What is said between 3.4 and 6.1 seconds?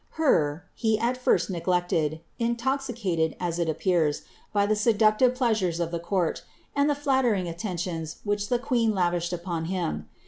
it appears, by the seductive pleasures of the